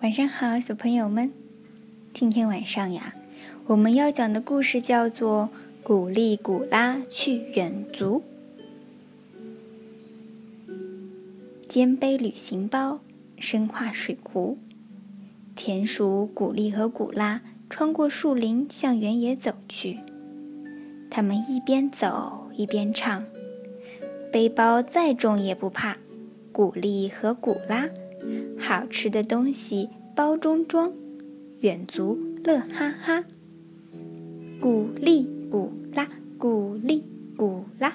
[0.00, 1.32] 晚上好，小朋友们。
[2.14, 3.16] 今天晚上呀，
[3.66, 5.48] 我们要讲的故事叫做
[5.82, 8.22] 《古力古拉去远足》。
[11.66, 13.00] 肩背旅行包，
[13.38, 14.56] 身跨水壶，
[15.56, 19.98] 田鼠古力和古拉穿过树林，向原野走去。
[21.10, 23.24] 他们一边走一边唱
[24.32, 25.98] ：“背包再重也不怕，
[26.52, 27.88] 古力和古拉。”
[28.58, 30.92] 好吃的东西包中装，
[31.60, 33.24] 远足乐哈哈。
[34.60, 37.04] 古力古拉，古力
[37.36, 37.94] 古拉。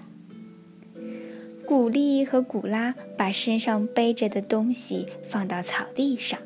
[1.65, 6.39] 古力和古拉把身上背着的东西放到草地上，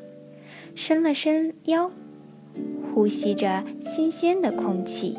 [0.74, 1.90] 伸了伸腰，
[2.92, 5.16] 呼吸着新鲜的空气。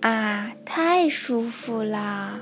[0.00, 2.40] 啊，太舒服了！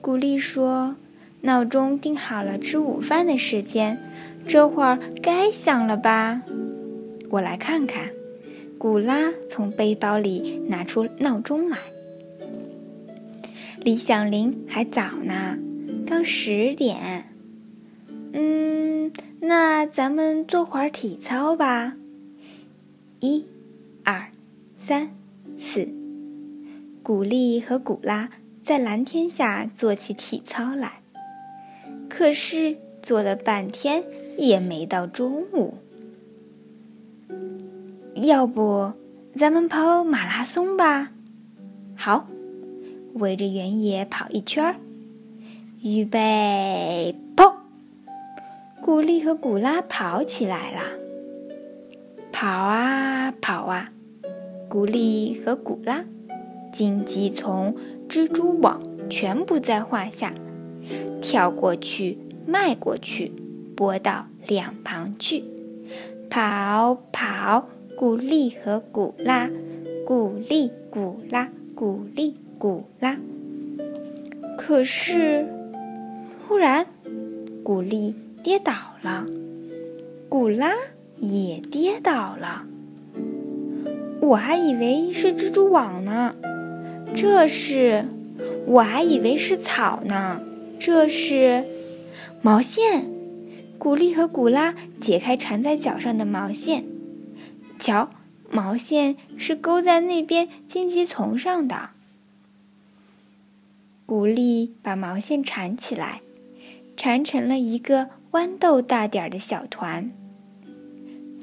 [0.00, 0.96] 古力说。
[1.42, 3.98] 闹钟定好了吃午饭的时间，
[4.46, 6.42] 这会儿该响了吧？
[7.30, 8.10] 我来看看。
[8.78, 11.78] 古拉从背包里拿出闹钟来，
[13.80, 15.56] 李响铃还早呢，
[16.04, 17.32] 刚十点。
[18.32, 21.94] 嗯，那咱们做会儿体操吧。
[23.20, 23.46] 一、
[24.02, 24.26] 二、
[24.76, 25.10] 三、
[25.58, 25.88] 四，
[27.04, 28.30] 古丽和古拉
[28.64, 31.01] 在蓝天下做起体操来。
[32.14, 34.04] 可是做了半天
[34.36, 35.78] 也没到中午，
[38.16, 38.92] 要不
[39.34, 41.12] 咱们跑马拉松吧？
[41.96, 42.28] 好，
[43.14, 44.76] 围着原野跑一圈儿，
[45.82, 47.64] 预备跑！
[48.82, 50.80] 古丽和古拉跑起来了，
[52.30, 53.88] 跑啊跑啊，
[54.68, 56.04] 古丽和古拉
[56.70, 57.74] 荆棘丛、
[58.06, 60.34] 蜘蛛网全不在话下。
[61.20, 63.32] 跳过去，迈过去，
[63.76, 65.44] 拨到两旁去，
[66.28, 69.50] 跑跑，古力和古拉，
[70.04, 73.18] 古力古拉，古力古拉。
[74.56, 75.46] 可是，
[76.46, 76.86] 忽然，
[77.64, 78.72] 古力跌倒
[79.02, 79.26] 了，
[80.28, 80.74] 古拉
[81.18, 82.66] 也跌倒了。
[84.20, 86.36] 我还以为是蜘蛛网呢，
[87.16, 88.04] 这是，
[88.66, 90.40] 我还以为是草呢。
[90.84, 91.64] 这是
[92.42, 93.08] 毛线，
[93.78, 96.84] 古丽和古拉解开缠在脚上的毛线，
[97.78, 98.10] 瞧，
[98.50, 101.90] 毛线是勾在那边荆棘丛上的。
[104.04, 106.20] 古丽把毛线缠起来，
[106.96, 110.10] 缠成了一个豌豆大点儿的小团。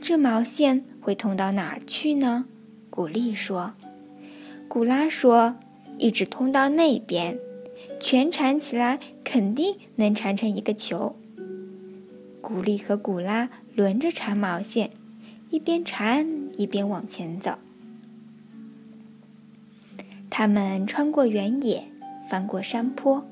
[0.02, 2.44] 这毛线会通到哪儿去呢？
[2.90, 3.72] 古丽说。
[4.68, 5.56] 古拉说，
[5.98, 7.40] 一直通到那边。
[8.00, 11.16] 全缠起来，肯定能缠成一个球。
[12.42, 14.92] 古丽和古拉轮着缠毛线，
[15.50, 17.60] 一边缠一边往前走。
[20.30, 21.84] 他们穿过原野，
[22.30, 23.26] 翻过山坡，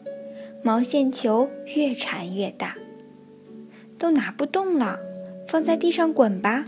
[0.62, 2.76] 毛线球越缠越大，
[3.98, 5.00] 都拿不动了，
[5.48, 6.66] 放在地上滚吧。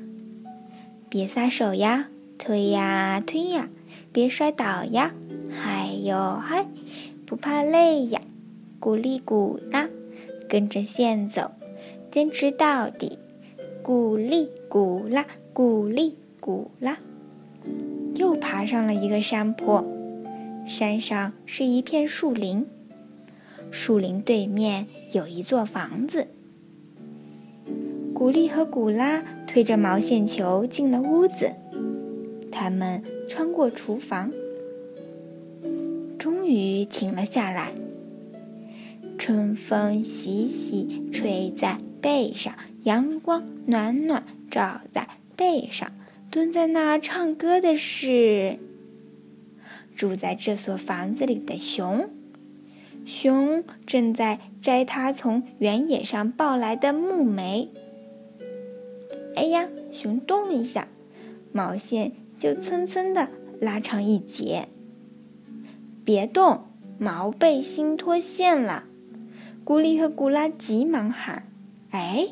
[1.10, 3.70] 别撒手呀，推呀推呀，
[4.14, 5.14] 别摔倒呀，
[5.52, 6.66] 嗨哟嗨。
[7.30, 8.22] 不怕累呀，
[8.80, 9.88] 鼓励鼓拉，
[10.50, 11.52] 跟着线走，
[12.10, 13.20] 坚持到底。
[13.84, 16.98] 鼓励鼓拉，鼓励鼓拉，
[18.16, 19.86] 又爬上了一个山坡。
[20.66, 22.66] 山上是一片树林，
[23.70, 26.30] 树林对面有一座房子。
[28.12, 31.54] 古丽和古拉推着毛线球进了屋子，
[32.52, 34.32] 他们穿过厨房。
[36.20, 37.72] 终于停了下来。
[39.18, 42.54] 春风习习，吹在背上；
[42.84, 45.90] 阳光暖暖，照在背上。
[46.30, 48.60] 蹲在那儿唱歌的是
[49.96, 52.10] 住在这所房子里的熊。
[53.06, 57.70] 熊正在摘它从原野上抱来的木莓。
[59.36, 60.88] 哎呀，熊动一下，
[61.52, 63.30] 毛线就蹭蹭的
[63.60, 64.68] 拉长一截。
[66.10, 66.66] 别动，
[66.98, 68.86] 毛背心脱线了！
[69.64, 71.44] 古丽和古拉急忙喊
[71.94, 72.30] ：“哎！”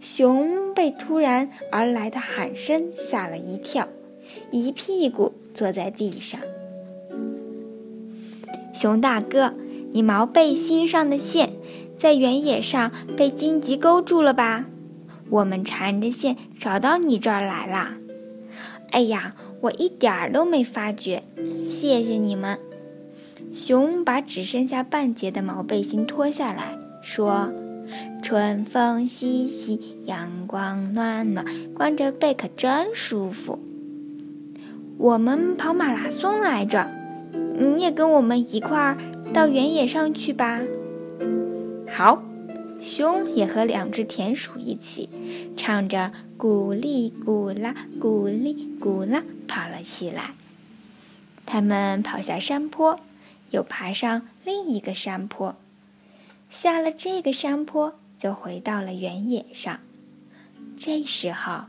[0.00, 3.88] 熊被突然而来的喊声吓了一跳，
[4.52, 6.40] 一屁股坐在地上。
[8.72, 9.52] 熊大哥，
[9.90, 11.54] 你毛背心上的线
[11.98, 14.66] 在原野上被荆棘勾住了吧？
[15.28, 17.94] 我们缠着线找到你这儿来了。
[18.92, 21.24] 哎呀，我一点儿都没发觉，
[21.68, 22.56] 谢谢你们。
[23.52, 27.52] 熊把只剩下半截的毛背心脱下来，说
[28.22, 31.44] ：“春风习习，阳光暖暖，
[31.74, 33.58] 光着背可真舒服。
[34.96, 36.90] 我们跑马拉松来着，
[37.58, 38.96] 你也跟我们一块儿
[39.34, 40.62] 到原野上去吧。
[41.90, 42.22] 好，
[42.80, 45.10] 熊也和两只田鼠一起
[45.54, 50.34] 唱着“咕哩咕啦，咕哩咕啦”跑了起来。
[51.44, 52.98] 他们跑下山坡，
[53.52, 55.54] 又爬上另一个山坡，
[56.50, 59.78] 下了这个山坡，就回到了原野上。
[60.76, 61.66] 这时候，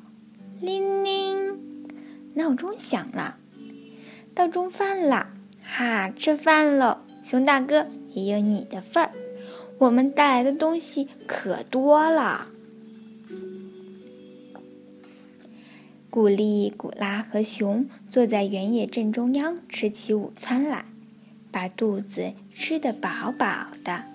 [0.59, 1.59] 铃铃。
[2.35, 3.38] 闹钟响了，
[4.33, 5.27] 到中饭了，
[5.63, 6.97] 哈，吃饭喽！
[7.24, 9.12] 熊大哥也有你的份儿，
[9.77, 12.47] 我们带来的东西可多了。
[16.09, 20.86] 古丽、古拉和熊坐在原野正中央吃起午餐来，
[21.53, 24.12] 把肚子吃得饱饱的。